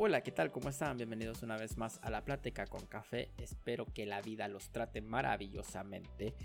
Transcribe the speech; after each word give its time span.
Hola, 0.00 0.22
¿qué 0.22 0.30
tal? 0.30 0.52
¿Cómo 0.52 0.68
están? 0.68 0.96
Bienvenidos 0.96 1.42
una 1.42 1.56
vez 1.56 1.76
más 1.76 1.98
a 2.04 2.10
la 2.10 2.24
plática 2.24 2.68
con 2.68 2.86
café. 2.86 3.32
Espero 3.36 3.84
que 3.84 4.06
la 4.06 4.22
vida 4.22 4.46
los 4.46 4.70
trate 4.70 5.00
maravillosamente. 5.00 6.36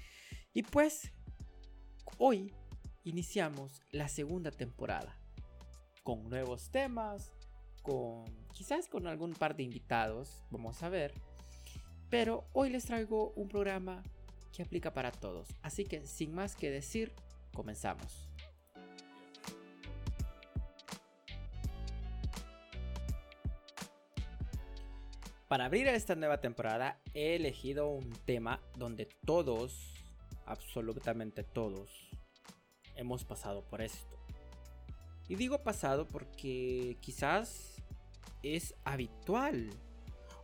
Y 0.56 0.64
pues, 0.64 1.12
hoy 2.18 2.52
iniciamos 3.04 3.84
la 3.92 4.08
segunda 4.08 4.50
temporada. 4.50 5.16
Con 6.02 6.32
nuevos 6.32 6.72
temas, 6.72 7.32
con 7.84 8.26
quizás 8.54 8.88
con 8.88 9.06
algún 9.06 9.34
par 9.34 9.56
de 9.56 9.62
invitados, 9.62 10.44
vamos 10.50 10.82
a 10.82 10.90
ver. 10.90 11.14
Pero 12.10 12.48
hoy 12.54 12.72
les 12.72 12.86
traigo 12.86 13.34
un 13.36 13.50
programa 13.50 14.02
que 14.52 14.64
aplica 14.64 14.96
para 14.96 15.12
todos. 15.12 15.50
Así 15.62 15.86
que 15.86 16.08
sin 16.08 16.34
más 16.34 16.56
que 16.56 16.72
decir, 16.72 17.14
comenzamos. 17.54 18.33
Para 25.54 25.66
abrir 25.66 25.88
esta 25.88 26.16
nueva 26.16 26.42
temporada 26.42 27.00
he 27.14 27.36
elegido 27.36 27.88
un 27.88 28.12
tema 28.26 28.60
donde 28.76 29.08
todos, 29.24 29.94
absolutamente 30.48 31.44
todos, 31.44 32.10
hemos 32.96 33.24
pasado 33.24 33.64
por 33.64 33.84
esto. 33.84 34.18
Y 35.28 35.36
digo 35.36 35.62
pasado 35.62 36.08
porque 36.08 36.98
quizás 37.02 37.84
es 38.42 38.74
habitual 38.84 39.70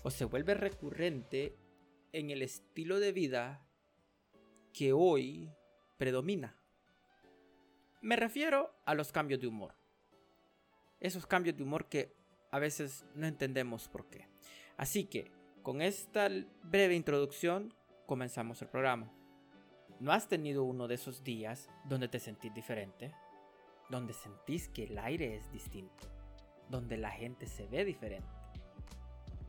o 0.03 0.11
se 0.11 0.25
vuelve 0.25 0.53
recurrente 0.53 1.57
en 2.13 2.29
el 2.29 2.43
estilo 2.43 2.99
de 2.99 3.11
vida 3.11 3.65
que 4.73 4.93
hoy 4.93 5.49
predomina. 5.97 6.55
Me 8.03 8.15
refiero 8.15 8.75
a 8.85 8.93
los 8.93 9.11
cambios 9.11 9.41
de 9.41 9.47
humor. 9.47 9.73
Esos 10.99 11.25
cambios 11.25 11.57
de 11.57 11.63
humor 11.63 11.89
que 11.89 12.13
a 12.51 12.59
veces 12.59 13.05
no 13.15 13.25
entendemos 13.25 13.87
por 13.87 14.07
qué. 14.07 14.27
Así 14.79 15.03
que, 15.03 15.29
con 15.61 15.81
esta 15.81 16.29
breve 16.63 16.95
introducción, 16.95 17.73
comenzamos 18.05 18.61
el 18.61 18.69
programa. 18.69 19.11
¿No 19.99 20.13
has 20.13 20.29
tenido 20.29 20.63
uno 20.63 20.87
de 20.87 20.95
esos 20.95 21.21
días 21.21 21.67
donde 21.83 22.07
te 22.07 22.17
sentís 22.17 22.53
diferente? 22.53 23.13
Donde 23.89 24.13
sentís 24.13 24.69
que 24.69 24.85
el 24.85 24.97
aire 24.97 25.35
es 25.35 25.51
distinto, 25.51 26.07
donde 26.69 26.95
la 26.95 27.11
gente 27.11 27.45
se 27.45 27.67
ve 27.67 27.83
diferente. 27.83 28.29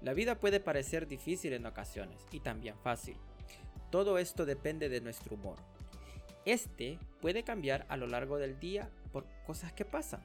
La 0.02 0.14
vida 0.14 0.40
puede 0.40 0.58
parecer 0.58 1.06
difícil 1.06 1.52
en 1.52 1.64
ocasiones 1.64 2.26
y 2.32 2.40
también 2.40 2.76
fácil. 2.80 3.16
Todo 3.92 4.18
esto 4.18 4.44
depende 4.44 4.88
de 4.88 5.00
nuestro 5.00 5.36
humor. 5.36 5.58
Este 6.44 6.98
puede 7.20 7.44
cambiar 7.44 7.86
a 7.88 7.96
lo 7.96 8.08
largo 8.08 8.36
del 8.38 8.58
día 8.58 8.90
por 9.12 9.26
cosas 9.46 9.72
que 9.72 9.84
pasan 9.84 10.24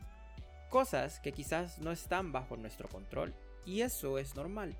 cosas 0.75 1.21
que 1.21 1.31
quizás 1.31 1.79
no 1.79 1.91
están 1.91 2.33
bajo 2.33 2.57
nuestro 2.57 2.89
control, 2.89 3.33
y 3.65 3.79
eso 3.79 4.17
es 4.17 4.35
normal. 4.35 4.75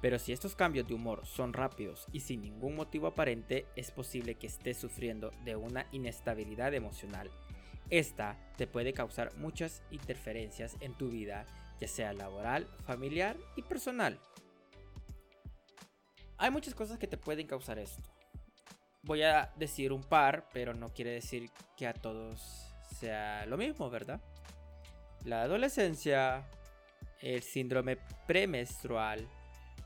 Pero 0.00 0.18
si 0.18 0.32
estos 0.32 0.54
cambios 0.54 0.86
de 0.86 0.94
humor 0.94 1.26
son 1.26 1.52
rápidos 1.52 2.06
y 2.12 2.20
sin 2.20 2.42
ningún 2.42 2.76
motivo 2.76 3.06
aparente, 3.06 3.66
es 3.76 3.90
posible 3.90 4.34
que 4.36 4.46
estés 4.46 4.76
sufriendo 4.76 5.32
de 5.44 5.56
una 5.56 5.86
inestabilidad 5.92 6.74
emocional. 6.74 7.30
Esta 7.88 8.36
te 8.56 8.66
puede 8.66 8.92
causar 8.92 9.34
muchas 9.36 9.82
interferencias 9.90 10.76
en 10.80 10.94
tu 10.94 11.08
vida, 11.08 11.46
ya 11.80 11.88
sea 11.88 12.12
laboral, 12.12 12.66
familiar 12.84 13.36
y 13.56 13.62
personal. 13.62 14.20
Hay 16.38 16.50
muchas 16.50 16.74
cosas 16.74 16.98
que 16.98 17.06
te 17.06 17.16
pueden 17.16 17.46
causar 17.46 17.78
esto. 17.78 18.02
Voy 19.02 19.22
a 19.22 19.52
decir 19.56 19.92
un 19.92 20.02
par, 20.02 20.48
pero 20.52 20.74
no 20.74 20.92
quiere 20.92 21.12
decir 21.12 21.50
que 21.76 21.86
a 21.86 21.94
todos 21.94 22.74
sea 22.98 23.46
lo 23.46 23.56
mismo, 23.56 23.88
¿verdad? 23.88 24.20
la 25.26 25.42
adolescencia, 25.42 26.46
el 27.20 27.42
síndrome 27.42 27.98
premenstrual, 28.26 29.28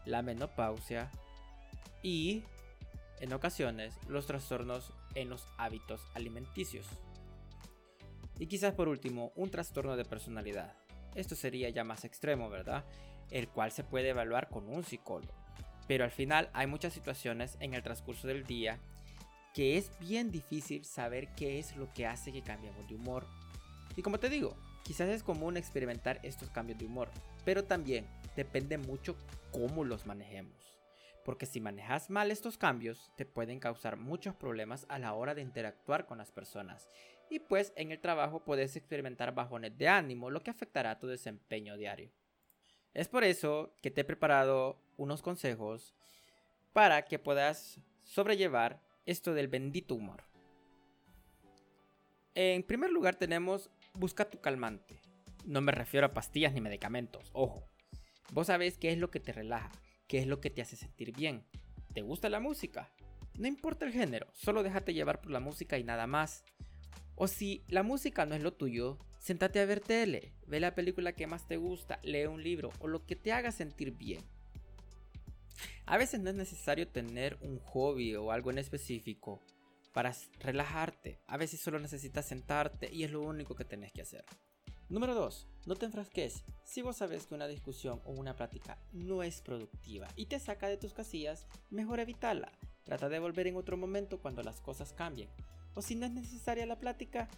la 0.04 0.22
menopausia 0.22 1.10
y, 2.02 2.42
en 3.20 3.32
ocasiones, 3.32 3.94
los 4.08 4.26
trastornos 4.26 4.92
en 5.14 5.28
los 5.28 5.46
hábitos 5.58 6.00
alimenticios. 6.14 6.86
Y 8.38 8.46
quizás 8.46 8.74
por 8.74 8.88
último, 8.88 9.32
un 9.36 9.50
trastorno 9.50 9.96
de 9.96 10.04
personalidad. 10.04 10.74
Esto 11.14 11.34
sería 11.34 11.68
ya 11.68 11.84
más 11.84 12.04
extremo, 12.04 12.48
¿verdad? 12.48 12.84
El 13.30 13.48
cual 13.48 13.72
se 13.72 13.84
puede 13.84 14.10
evaluar 14.10 14.48
con 14.48 14.68
un 14.68 14.82
psicólogo. 14.82 15.34
Pero 15.86 16.04
al 16.04 16.10
final 16.10 16.48
hay 16.52 16.66
muchas 16.66 16.92
situaciones 16.92 17.56
en 17.60 17.74
el 17.74 17.82
transcurso 17.82 18.28
del 18.28 18.44
día 18.44 18.78
que 19.52 19.76
es 19.76 19.90
bien 19.98 20.30
difícil 20.30 20.84
saber 20.84 21.28
qué 21.34 21.58
es 21.58 21.76
lo 21.76 21.92
que 21.92 22.06
hace 22.06 22.32
que 22.32 22.42
cambiemos 22.42 22.88
de 22.88 22.94
humor. 22.94 23.26
Y 23.96 24.02
como 24.02 24.20
te 24.20 24.28
digo, 24.28 24.56
Quizás 24.82 25.08
es 25.08 25.22
común 25.22 25.56
experimentar 25.56 26.18
estos 26.22 26.50
cambios 26.50 26.78
de 26.78 26.86
humor, 26.86 27.10
pero 27.44 27.64
también 27.64 28.06
depende 28.40 28.78
mucho 28.78 29.16
cómo 29.52 29.84
los 29.84 30.06
manejemos. 30.06 30.78
Porque 31.26 31.44
si 31.44 31.60
manejas 31.60 32.08
mal 32.08 32.30
estos 32.30 32.56
cambios, 32.56 33.12
te 33.14 33.26
pueden 33.26 33.60
causar 33.60 33.98
muchos 33.98 34.34
problemas 34.34 34.86
a 34.88 34.98
la 34.98 35.12
hora 35.12 35.34
de 35.34 35.42
interactuar 35.42 36.06
con 36.06 36.16
las 36.16 36.32
personas. 36.32 36.88
Y 37.28 37.40
pues 37.40 37.74
en 37.76 37.92
el 37.92 38.00
trabajo 38.00 38.42
puedes 38.42 38.76
experimentar 38.76 39.34
bajones 39.34 39.76
de 39.76 39.88
ánimo, 39.88 40.30
lo 40.30 40.42
que 40.42 40.50
afectará 40.50 40.98
tu 40.98 41.06
desempeño 41.06 41.76
diario. 41.76 42.10
Es 42.94 43.08
por 43.08 43.24
eso 43.24 43.74
que 43.82 43.90
te 43.90 44.00
he 44.00 44.04
preparado 44.04 44.80
unos 44.96 45.20
consejos 45.20 45.94
para 46.72 47.02
que 47.02 47.18
puedas 47.18 47.78
sobrellevar 48.04 48.80
esto 49.04 49.34
del 49.34 49.48
bendito 49.48 49.94
humor. 49.94 50.24
En 52.34 52.62
primer 52.62 52.90
lugar 52.90 53.16
tenemos 53.16 53.68
busca 53.92 54.30
tu 54.30 54.40
calmante. 54.40 54.98
No 55.44 55.60
me 55.60 55.72
refiero 55.72 56.06
a 56.06 56.14
pastillas 56.14 56.54
ni 56.54 56.62
medicamentos, 56.62 57.28
ojo. 57.34 57.69
Vos 58.32 58.46
sabés 58.48 58.78
qué 58.78 58.92
es 58.92 58.98
lo 58.98 59.10
que 59.10 59.20
te 59.20 59.32
relaja, 59.32 59.70
qué 60.06 60.18
es 60.18 60.26
lo 60.26 60.40
que 60.40 60.50
te 60.50 60.62
hace 60.62 60.76
sentir 60.76 61.12
bien. 61.14 61.44
¿Te 61.92 62.02
gusta 62.02 62.28
la 62.28 62.40
música? 62.40 62.92
No 63.38 63.46
importa 63.46 63.84
el 63.84 63.92
género, 63.92 64.26
solo 64.32 64.62
déjate 64.62 64.94
llevar 64.94 65.20
por 65.20 65.30
la 65.30 65.40
música 65.40 65.78
y 65.78 65.84
nada 65.84 66.06
más. 66.06 66.44
O 67.14 67.26
si 67.26 67.64
la 67.68 67.82
música 67.82 68.26
no 68.26 68.34
es 68.34 68.42
lo 68.42 68.52
tuyo, 68.52 68.98
sentate 69.18 69.60
a 69.60 69.66
ver 69.66 69.80
tele, 69.80 70.32
ve 70.46 70.60
la 70.60 70.74
película 70.74 71.12
que 71.12 71.26
más 71.26 71.46
te 71.46 71.56
gusta, 71.56 72.00
lee 72.02 72.26
un 72.26 72.42
libro 72.42 72.70
o 72.78 72.88
lo 72.88 73.04
que 73.04 73.16
te 73.16 73.32
haga 73.32 73.52
sentir 73.52 73.92
bien. 73.92 74.22
A 75.86 75.98
veces 75.98 76.20
no 76.20 76.30
es 76.30 76.36
necesario 76.36 76.88
tener 76.88 77.36
un 77.40 77.58
hobby 77.58 78.14
o 78.14 78.30
algo 78.30 78.50
en 78.50 78.58
específico 78.58 79.40
para 79.92 80.14
relajarte. 80.38 81.20
A 81.26 81.36
veces 81.36 81.60
solo 81.60 81.78
necesitas 81.78 82.26
sentarte 82.26 82.88
y 82.92 83.04
es 83.04 83.10
lo 83.10 83.22
único 83.22 83.54
que 83.54 83.64
tenés 83.64 83.92
que 83.92 84.02
hacer. 84.02 84.24
Número 84.90 85.14
2. 85.14 85.46
No 85.66 85.76
te 85.76 85.86
enfrasques. 85.86 86.42
Si 86.64 86.82
vos 86.82 86.96
sabes 86.96 87.24
que 87.24 87.36
una 87.36 87.46
discusión 87.46 88.02
o 88.04 88.10
una 88.10 88.34
plática 88.34 88.76
no 88.92 89.22
es 89.22 89.40
productiva 89.40 90.08
y 90.16 90.26
te 90.26 90.40
saca 90.40 90.66
de 90.66 90.78
tus 90.78 90.94
casillas, 90.94 91.46
mejor 91.70 92.00
evitarla. 92.00 92.50
Trata 92.82 93.08
de 93.08 93.20
volver 93.20 93.46
en 93.46 93.54
otro 93.54 93.76
momento 93.76 94.20
cuando 94.20 94.42
las 94.42 94.60
cosas 94.60 94.92
cambien. 94.92 95.30
O 95.76 95.82
si 95.82 95.94
no 95.94 96.06
es 96.06 96.12
necesaria 96.12 96.66
la 96.66 96.80
plática, 96.80 97.28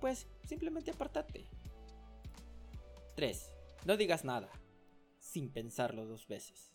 pues 0.00 0.26
simplemente 0.48 0.90
apártate. 0.90 1.46
3. 3.14 3.52
No 3.84 3.96
digas 3.96 4.24
nada, 4.24 4.50
sin 5.20 5.52
pensarlo 5.52 6.06
dos 6.06 6.26
veces. 6.26 6.74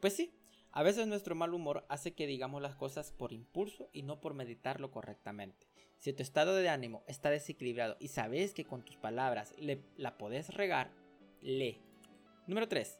Pues 0.00 0.16
sí, 0.16 0.34
a 0.72 0.82
veces 0.82 1.06
nuestro 1.06 1.34
mal 1.34 1.52
humor 1.52 1.84
hace 1.90 2.14
que 2.14 2.26
digamos 2.26 2.62
las 2.62 2.76
cosas 2.76 3.12
por 3.12 3.34
impulso 3.34 3.90
y 3.92 4.04
no 4.04 4.22
por 4.22 4.32
meditarlo 4.32 4.90
correctamente. 4.90 5.69
Si 6.00 6.14
tu 6.14 6.22
estado 6.22 6.54
de 6.54 6.70
ánimo 6.70 7.04
está 7.06 7.28
desequilibrado 7.28 7.98
y 8.00 8.08
sabes 8.08 8.54
que 8.54 8.64
con 8.64 8.82
tus 8.82 8.96
palabras 8.96 9.54
le, 9.58 9.82
la 9.98 10.16
podés 10.16 10.48
regar, 10.54 10.90
lee. 11.42 11.78
Número 12.46 12.68
3. 12.68 12.98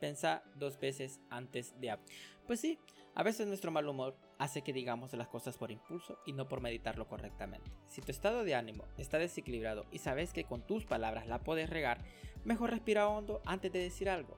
Pensa 0.00 0.42
dos 0.54 0.78
veces 0.78 1.18
antes 1.30 1.72
de 1.80 1.92
hablar. 1.92 2.06
Pues 2.46 2.60
sí, 2.60 2.78
a 3.14 3.22
veces 3.22 3.46
nuestro 3.46 3.70
mal 3.70 3.88
humor 3.88 4.18
hace 4.36 4.60
que 4.60 4.74
digamos 4.74 5.14
las 5.14 5.28
cosas 5.28 5.56
por 5.56 5.70
impulso 5.70 6.18
y 6.26 6.34
no 6.34 6.46
por 6.46 6.60
meditarlo 6.60 7.08
correctamente. 7.08 7.70
Si 7.88 8.02
tu 8.02 8.12
estado 8.12 8.44
de 8.44 8.54
ánimo 8.54 8.84
está 8.98 9.18
desequilibrado 9.18 9.86
y 9.90 10.00
sabes 10.00 10.34
que 10.34 10.44
con 10.44 10.60
tus 10.60 10.84
palabras 10.84 11.26
la 11.26 11.38
puedes 11.38 11.70
regar, 11.70 12.04
mejor 12.44 12.70
respira 12.70 13.08
hondo 13.08 13.40
antes 13.46 13.72
de 13.72 13.78
decir 13.78 14.10
algo. 14.10 14.36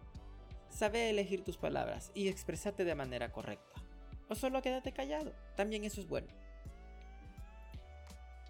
Sabe 0.68 1.10
elegir 1.10 1.42
tus 1.42 1.56
palabras 1.56 2.12
y 2.14 2.28
expresarte 2.28 2.84
de 2.84 2.94
manera 2.94 3.32
correcta. 3.32 3.82
O 4.28 4.36
solo 4.36 4.62
quédate 4.62 4.92
callado, 4.92 5.32
también 5.56 5.82
eso 5.82 6.00
es 6.00 6.06
bueno. 6.06 6.28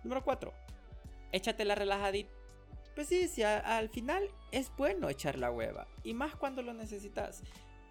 Número 0.04 0.24
4. 0.24 0.52
Échate 1.32 1.64
la 1.64 1.74
relajadita. 1.74 2.30
Pues 2.94 3.08
sí, 3.08 3.28
si 3.28 3.42
al 3.42 3.88
final 3.90 4.28
es 4.50 4.72
bueno 4.76 5.08
echar 5.08 5.38
la 5.38 5.52
hueva, 5.52 5.86
y 6.02 6.14
más 6.14 6.34
cuando 6.34 6.62
lo 6.62 6.72
necesitas. 6.72 7.42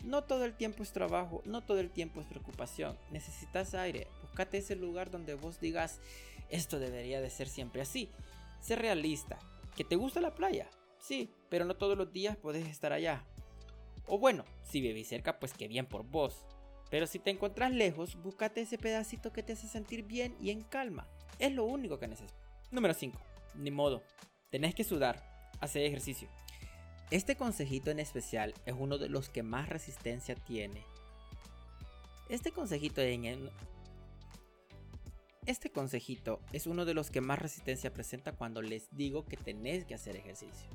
No 0.04 0.24
todo 0.26 0.46
el 0.46 0.56
tiempo 0.56 0.84
es 0.84 0.92
trabajo, 0.92 1.42
no 1.46 1.64
todo 1.64 1.80
el 1.80 1.90
tiempo 1.90 2.20
es 2.20 2.28
preocupación. 2.28 2.98
Necesitas 3.10 3.74
aire. 3.74 4.08
Búscate 4.22 4.58
ese 4.58 4.76
lugar 4.76 5.10
donde 5.10 5.36
vos 5.36 5.60
digas, 5.60 6.02
esto 6.50 6.78
debería 6.78 7.22
de 7.22 7.30
ser 7.30 7.48
siempre 7.48 7.82
así. 7.82 8.12
Sé 8.60 8.76
realista. 8.76 9.40
¿Que 9.76 9.84
te 9.84 9.96
gusta 9.96 10.22
la 10.22 10.36
playa? 10.36 10.70
Sí, 11.00 11.32
pero 11.50 11.66
no 11.66 11.76
todos 11.76 11.98
los 11.98 12.12
días 12.12 12.36
puedes 12.36 12.68
estar 12.68 12.92
allá. 12.92 13.24
O 14.08 14.20
bueno, 14.20 14.44
si 14.64 14.82
vivís 14.82 15.08
cerca, 15.08 15.40
pues 15.40 15.54
que 15.54 15.68
bien 15.68 15.86
por 15.86 16.04
vos. 16.04 16.46
Pero 16.90 17.08
si 17.08 17.20
te 17.20 17.32
encuentras 17.32 17.72
lejos, 17.72 18.22
búscate 18.22 18.62
ese 18.62 18.78
pedacito 18.78 19.32
que 19.32 19.44
te 19.44 19.54
hace 19.54 19.68
sentir 19.68 20.04
bien 20.04 20.36
y 20.40 20.52
en 20.52 20.64
calma. 20.64 21.08
Es 21.40 21.54
lo 21.54 21.66
único 21.66 22.00
que 22.00 22.08
necesitas. 22.08 22.40
Número 22.72 22.94
5. 22.94 23.20
Ni 23.56 23.72
modo. 23.72 24.04
Tenés 24.50 24.76
que 24.76 24.84
sudar. 24.84 25.24
Hacer 25.60 25.84
ejercicio. 25.84 26.28
Este 27.10 27.36
consejito 27.36 27.90
en 27.90 28.00
especial 28.00 28.54
es 28.66 28.76
uno 28.78 28.98
de 28.98 29.10
los 29.10 29.30
que 29.30 29.42
más 29.42 29.70
resistencia 29.70 30.36
tiene. 30.36 30.84
Este 32.30 32.52
consejito 32.52 33.02
en 33.02 33.50
este 35.48 35.72
consejito 35.72 36.42
es 36.52 36.68
uno 36.68 36.84
de 36.84 36.94
los 36.94 37.10
que 37.10 37.22
más 37.22 37.40
resistencia 37.40 37.94
presenta 37.94 38.34
cuando 38.34 38.62
les 38.62 38.90
digo 38.92 39.24
que 39.24 39.38
tenés 39.38 39.86
que 39.86 39.96
hacer 39.96 40.18
ejercicio. 40.18 40.70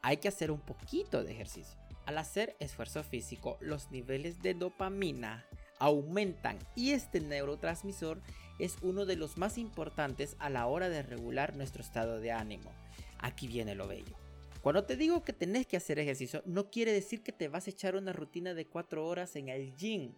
Hay 0.00 0.16
que 0.16 0.28
hacer 0.28 0.50
un 0.50 0.60
poquito 0.60 1.22
de 1.22 1.32
ejercicio. 1.32 1.78
Al 2.06 2.16
hacer 2.16 2.56
esfuerzo 2.60 3.04
físico, 3.04 3.58
los 3.60 3.90
niveles 3.90 4.40
de 4.40 4.54
dopamina 4.54 5.44
aumentan 5.80 6.58
y 6.76 6.92
este 6.92 7.20
neurotransmisor 7.20 8.22
es 8.60 8.76
uno 8.82 9.06
de 9.06 9.16
los 9.16 9.38
más 9.38 9.58
importantes 9.58 10.36
a 10.38 10.50
la 10.50 10.66
hora 10.66 10.88
de 10.88 11.02
regular 11.02 11.56
nuestro 11.56 11.82
estado 11.82 12.20
de 12.20 12.30
ánimo. 12.30 12.70
Aquí 13.18 13.48
viene 13.48 13.74
lo 13.74 13.88
bello. 13.88 14.16
Cuando 14.62 14.84
te 14.84 14.96
digo 14.96 15.24
que 15.24 15.32
tenés 15.32 15.66
que 15.66 15.78
hacer 15.78 15.98
ejercicio, 15.98 16.42
no 16.44 16.70
quiere 16.70 16.92
decir 16.92 17.22
que 17.22 17.32
te 17.32 17.48
vas 17.48 17.66
a 17.66 17.70
echar 17.70 17.96
una 17.96 18.12
rutina 18.12 18.52
de 18.52 18.66
4 18.66 19.06
horas 19.06 19.34
en 19.36 19.48
el 19.48 19.74
gym, 19.74 20.14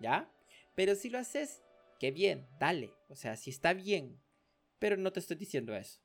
¿ya? 0.00 0.32
Pero 0.74 0.94
si 0.94 1.10
lo 1.10 1.18
haces, 1.18 1.62
qué 2.00 2.10
bien, 2.10 2.48
dale. 2.58 2.90
O 3.08 3.14
sea, 3.14 3.36
si 3.36 3.50
está 3.50 3.74
bien. 3.74 4.20
Pero 4.78 4.96
no 4.96 5.12
te 5.12 5.20
estoy 5.20 5.36
diciendo 5.36 5.76
eso. 5.76 6.00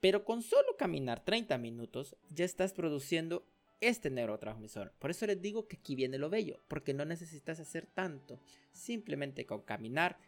Pero 0.00 0.24
con 0.24 0.42
solo 0.42 0.76
caminar 0.78 1.24
30 1.24 1.56
minutos, 1.58 2.16
ya 2.30 2.44
estás 2.44 2.72
produciendo 2.72 3.46
este 3.88 4.10
neurotransmisor. 4.10 4.92
Por 4.98 5.10
eso 5.10 5.26
les 5.26 5.40
digo 5.40 5.68
que 5.68 5.76
aquí 5.76 5.94
viene 5.94 6.18
lo 6.18 6.30
bello, 6.30 6.60
porque 6.68 6.94
no 6.94 7.04
necesitas 7.04 7.60
hacer 7.60 7.86
tanto. 7.86 8.40
Simplemente 8.72 9.46
con 9.46 9.62
caminar 9.62 10.18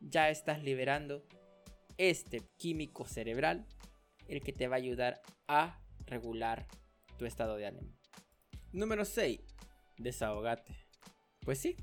ya 0.00 0.30
estás 0.30 0.62
liberando 0.62 1.24
este 1.98 2.42
químico 2.56 3.06
cerebral, 3.06 3.66
el 4.28 4.42
que 4.42 4.52
te 4.52 4.68
va 4.68 4.76
a 4.76 4.78
ayudar 4.78 5.22
a 5.48 5.80
regular 6.06 6.66
tu 7.18 7.24
estado 7.24 7.56
de 7.56 7.66
ánimo. 7.66 7.92
Número 8.72 9.04
6. 9.04 9.40
Desahogate. 9.96 10.76
Pues 11.40 11.58
sí, 11.58 11.76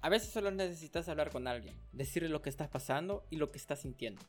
a 0.00 0.08
veces 0.08 0.30
solo 0.30 0.50
necesitas 0.50 1.08
hablar 1.08 1.30
con 1.30 1.46
alguien, 1.46 1.74
decirle 1.92 2.28
lo 2.28 2.42
que 2.42 2.50
estás 2.50 2.68
pasando 2.68 3.24
y 3.30 3.36
lo 3.36 3.50
que 3.50 3.58
estás 3.58 3.80
sintiendo. 3.80 4.20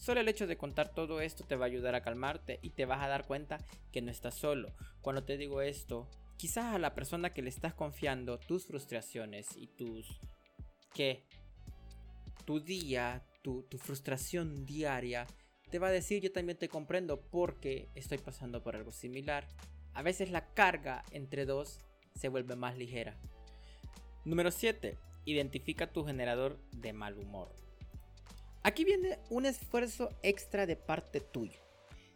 Solo 0.00 0.20
el 0.20 0.28
hecho 0.28 0.46
de 0.46 0.56
contar 0.56 0.94
todo 0.94 1.20
esto 1.20 1.44
te 1.44 1.56
va 1.56 1.66
a 1.66 1.68
ayudar 1.68 1.94
a 1.94 2.00
calmarte 2.00 2.58
y 2.62 2.70
te 2.70 2.86
vas 2.86 3.02
a 3.02 3.08
dar 3.08 3.26
cuenta 3.26 3.58
que 3.92 4.00
no 4.00 4.10
estás 4.10 4.34
solo. 4.34 4.72
Cuando 5.02 5.24
te 5.24 5.36
digo 5.36 5.60
esto, 5.60 6.08
quizás 6.38 6.74
a 6.74 6.78
la 6.78 6.94
persona 6.94 7.34
que 7.34 7.42
le 7.42 7.50
estás 7.50 7.74
confiando 7.74 8.38
tus 8.38 8.64
frustraciones 8.64 9.54
y 9.58 9.66
tus... 9.66 10.18
¿Qué? 10.94 11.26
Tu 12.46 12.60
día, 12.60 13.22
tu, 13.42 13.64
tu 13.64 13.76
frustración 13.76 14.64
diaria, 14.64 15.26
te 15.70 15.78
va 15.78 15.88
a 15.88 15.92
decir 15.92 16.22
yo 16.22 16.32
también 16.32 16.58
te 16.58 16.70
comprendo 16.70 17.20
porque 17.20 17.86
estoy 17.94 18.16
pasando 18.16 18.62
por 18.62 18.76
algo 18.76 18.92
similar. 18.92 19.46
A 19.92 20.00
veces 20.00 20.30
la 20.30 20.54
carga 20.54 21.04
entre 21.10 21.44
dos 21.44 21.78
se 22.14 22.30
vuelve 22.30 22.56
más 22.56 22.78
ligera. 22.78 23.18
Número 24.24 24.50
7. 24.50 24.96
Identifica 25.26 25.92
tu 25.92 26.06
generador 26.06 26.58
de 26.72 26.94
mal 26.94 27.18
humor. 27.18 27.54
Aquí 28.62 28.84
viene 28.84 29.18
un 29.30 29.46
esfuerzo 29.46 30.10
extra 30.22 30.66
de 30.66 30.76
parte 30.76 31.20
tuyo. 31.20 31.60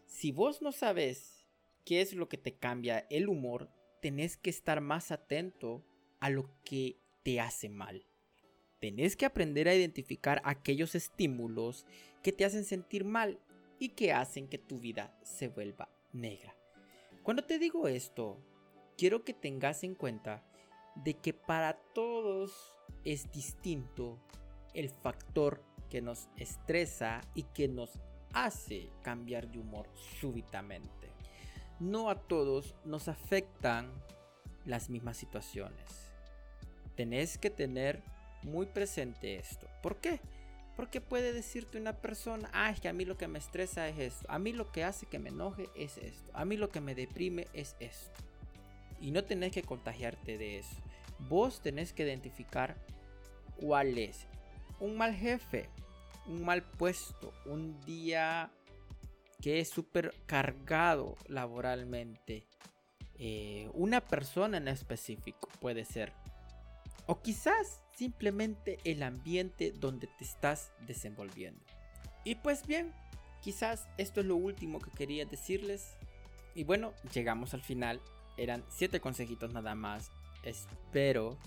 Si 0.05 0.31
vos 0.31 0.61
no 0.61 0.73
sabes 0.73 1.47
qué 1.87 2.03
es 2.03 2.13
lo 2.13 2.29
que 2.29 2.37
te 2.37 2.55
cambia 2.55 3.07
el 3.09 3.29
humor, 3.29 3.71
tenés 4.03 4.37
que 4.37 4.51
estar 4.51 4.83
más 4.83 5.11
atento 5.11 5.83
a 6.21 6.29
lo 6.29 6.51
que 6.63 6.99
te 7.23 7.41
hace 7.41 7.71
mal. 7.71 8.07
Tenés 8.79 9.17
que 9.17 9.25
aprender 9.25 9.69
a 9.69 9.75
identificar 9.75 10.43
aquellos 10.45 10.95
estímulos 10.95 11.87
que 12.23 12.33
te 12.33 12.45
hacen 12.45 12.65
sentir 12.65 13.05
mal 13.05 13.41
y 13.79 13.91
que 13.91 14.13
hacen 14.13 14.47
que 14.47 14.59
tu 14.59 14.79
vida 14.79 15.19
se 15.23 15.49
vuelva 15.49 15.89
negra. 16.13 16.55
Cuando 17.23 17.45
te 17.45 17.59
digo 17.59 17.89
esto, 17.89 18.39
quiero 18.99 19.25
que 19.25 19.33
tengas 19.33 19.83
en 19.83 19.95
cuenta 19.95 20.45
de 20.95 21.15
que 21.15 21.33
para 21.33 21.79
todos 21.95 22.77
es 23.05 23.33
distinto 23.33 24.21
el 24.75 24.91
factor 24.91 25.65
que 25.95 26.03
nos 26.03 26.29
estresa 26.37 27.21
y 27.37 27.45
que 27.45 27.69
nos 27.69 28.01
hace 28.33 28.91
cambiar 29.03 29.47
de 29.47 29.61
humor 29.61 29.87
súbitamente. 30.21 31.13
No 31.79 32.11
a 32.11 32.17
todos 32.17 32.75
nos 32.85 33.07
afectan 33.07 33.93
las 34.65 34.91
mismas 34.91 35.17
situaciones. 35.17 36.11
Tenés 36.97 37.39
que 37.39 37.49
tener 37.49 38.03
muy 38.43 38.67
presente 38.67 39.37
esto. 39.37 39.69
¿Por 39.85 39.99
qué? 39.99 40.21
Porque 40.75 41.01
puede 41.01 41.33
decirte 41.33 41.79
una 41.79 41.93
persona, 41.93 42.51
ah, 42.53 42.75
que 42.75 42.89
a 42.89 42.93
mí 42.93 43.05
lo 43.05 43.17
que 43.17 43.29
me 43.29 43.39
estresa 43.39 43.87
es 43.87 44.01
esto, 44.01 44.27
a 44.29 44.41
mí 44.41 44.53
lo 44.53 44.73
que 44.73 44.83
hace 44.83 45.07
que 45.07 45.21
me 45.21 45.29
enoje 45.29 45.69
es 45.77 45.97
esto, 45.99 46.33
a 46.35 46.45
mí 46.45 46.57
lo 46.57 46.71
que 46.71 46.81
me 46.81 46.97
deprime 46.97 47.47
es 47.53 47.77
esto. 47.79 48.21
Y 49.01 49.13
no 49.13 49.23
tenés 49.23 49.53
que 49.53 49.63
contagiarte 49.63 50.39
de 50.39 50.59
eso. 50.59 50.75
Vos 51.29 51.61
tenés 51.63 51.93
que 51.93 52.03
identificar 52.03 52.75
cuál 53.61 53.97
es. 53.97 54.27
Un 54.81 54.97
mal 54.97 55.15
jefe 55.15 55.71
un 56.27 56.45
mal 56.45 56.63
puesto, 56.63 57.33
un 57.47 57.81
día 57.83 58.51
que 59.41 59.61
es 59.61 59.69
súper 59.69 60.15
cargado 60.27 61.17
laboralmente. 61.29 62.47
Eh, 63.17 63.69
una 63.75 64.01
persona 64.01 64.57
en 64.57 64.69
específico 64.69 65.49
puede 65.61 65.85
ser. 65.85 66.13
O 67.07 67.21
quizás 67.21 67.83
simplemente 67.95 68.79
el 68.85 69.03
ambiente 69.03 69.73
donde 69.73 70.07
te 70.07 70.25
estás 70.25 70.73
desenvolviendo. 70.87 71.63
Y 72.25 72.37
pues 72.37 72.67
bien, 72.67 72.93
quizás 73.43 73.87
esto 73.99 74.21
es 74.21 74.27
lo 74.27 74.37
último 74.37 74.79
que 74.81 74.91
quería 74.91 75.27
decirles. 75.27 75.97
Y 76.55 76.65
bueno, 76.65 76.95
llegamos 77.13 77.53
al 77.53 77.63
final. 77.63 78.01
Eran 78.37 78.65
7 78.69 79.01
consejitos 79.01 79.53
nada 79.53 79.75
más. 79.75 80.11
Espero 80.43 81.39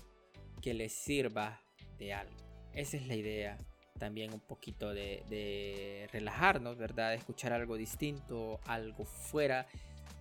que 0.62 0.72
les 0.72 0.92
sirva 0.92 1.60
de 1.98 2.14
algo. 2.14 2.36
Esa 2.72 2.96
es 2.96 3.06
la 3.08 3.16
idea 3.16 3.58
también 3.98 4.32
un 4.32 4.40
poquito 4.40 4.92
de, 4.92 6.08
relajarnos, 6.12 6.78
¿verdad? 6.78 7.14
escuchar 7.14 7.52
algo 7.52 7.76
distinto, 7.76 8.60
algo 8.64 9.04
fuera 9.04 9.66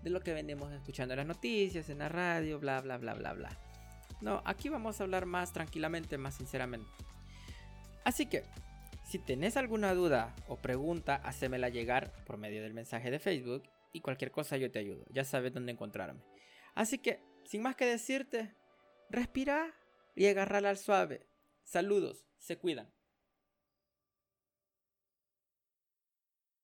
de 0.03 0.09
lo 0.09 0.21
que 0.21 0.33
venimos 0.33 0.71
escuchando 0.71 1.13
en 1.13 1.19
las 1.19 1.27
noticias, 1.27 1.89
en 1.89 1.99
la 1.99 2.09
radio, 2.09 2.59
bla, 2.59 2.81
bla, 2.81 2.97
bla, 2.97 3.13
bla, 3.13 3.33
bla. 3.33 3.49
No, 4.21 4.41
aquí 4.45 4.69
vamos 4.69 4.99
a 4.99 5.03
hablar 5.03 5.25
más 5.25 5.53
tranquilamente, 5.53 6.17
más 6.17 6.35
sinceramente. 6.35 6.89
Así 8.03 8.25
que, 8.25 8.43
si 9.05 9.19
tenés 9.19 9.57
alguna 9.57 9.93
duda 9.93 10.35
o 10.47 10.57
pregunta, 10.57 11.15
hacémela 11.15 11.69
llegar 11.69 12.11
por 12.25 12.37
medio 12.37 12.61
del 12.61 12.73
mensaje 12.73 13.11
de 13.11 13.19
Facebook 13.19 13.63
y 13.93 14.01
cualquier 14.01 14.31
cosa 14.31 14.57
yo 14.57 14.71
te 14.71 14.79
ayudo. 14.79 15.05
Ya 15.09 15.23
sabes 15.23 15.53
dónde 15.53 15.71
encontrarme. 15.71 16.21
Así 16.73 16.97
que, 16.97 17.21
sin 17.45 17.61
más 17.61 17.75
que 17.75 17.85
decirte, 17.85 18.53
respira 19.09 19.73
y 20.15 20.25
agarrala 20.27 20.69
al 20.69 20.77
suave. 20.77 21.25
Saludos, 21.63 22.25
se 22.37 22.57
cuidan. 22.57 22.89